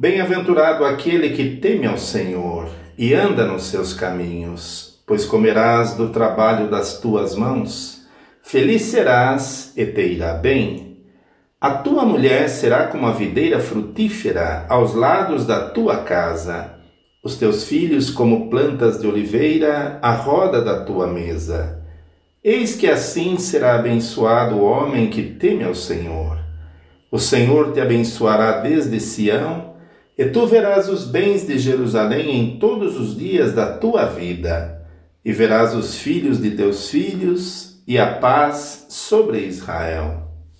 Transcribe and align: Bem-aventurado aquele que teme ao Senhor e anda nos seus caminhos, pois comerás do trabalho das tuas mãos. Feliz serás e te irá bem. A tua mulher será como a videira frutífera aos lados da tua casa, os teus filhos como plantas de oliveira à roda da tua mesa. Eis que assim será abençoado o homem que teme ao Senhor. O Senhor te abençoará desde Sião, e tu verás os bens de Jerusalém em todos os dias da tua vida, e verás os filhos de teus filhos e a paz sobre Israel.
Bem-aventurado 0.00 0.86
aquele 0.86 1.28
que 1.28 1.56
teme 1.56 1.86
ao 1.86 1.98
Senhor 1.98 2.70
e 2.96 3.12
anda 3.12 3.44
nos 3.44 3.64
seus 3.64 3.92
caminhos, 3.92 4.98
pois 5.06 5.26
comerás 5.26 5.92
do 5.92 6.08
trabalho 6.08 6.70
das 6.70 6.98
tuas 7.00 7.34
mãos. 7.34 8.00
Feliz 8.42 8.80
serás 8.80 9.74
e 9.76 9.84
te 9.84 10.00
irá 10.00 10.32
bem. 10.32 11.04
A 11.60 11.72
tua 11.72 12.06
mulher 12.06 12.48
será 12.48 12.86
como 12.86 13.06
a 13.06 13.12
videira 13.12 13.60
frutífera 13.60 14.64
aos 14.70 14.94
lados 14.94 15.44
da 15.44 15.68
tua 15.68 15.98
casa, 15.98 16.76
os 17.22 17.36
teus 17.36 17.64
filhos 17.64 18.08
como 18.08 18.48
plantas 18.48 18.98
de 18.98 19.06
oliveira 19.06 19.98
à 20.00 20.12
roda 20.12 20.62
da 20.62 20.82
tua 20.82 21.08
mesa. 21.08 21.78
Eis 22.42 22.74
que 22.74 22.86
assim 22.86 23.36
será 23.36 23.74
abençoado 23.74 24.54
o 24.54 24.64
homem 24.64 25.10
que 25.10 25.22
teme 25.22 25.62
ao 25.62 25.74
Senhor. 25.74 26.38
O 27.12 27.18
Senhor 27.18 27.74
te 27.74 27.82
abençoará 27.82 28.60
desde 28.60 28.98
Sião, 28.98 29.68
e 30.16 30.26
tu 30.26 30.46
verás 30.46 30.88
os 30.88 31.04
bens 31.04 31.46
de 31.46 31.58
Jerusalém 31.58 32.38
em 32.38 32.58
todos 32.58 32.98
os 32.98 33.16
dias 33.16 33.52
da 33.52 33.76
tua 33.76 34.06
vida, 34.06 34.86
e 35.24 35.32
verás 35.32 35.74
os 35.74 35.96
filhos 35.96 36.40
de 36.40 36.52
teus 36.52 36.88
filhos 36.88 37.82
e 37.86 37.98
a 37.98 38.14
paz 38.14 38.86
sobre 38.88 39.40
Israel. 39.40 40.29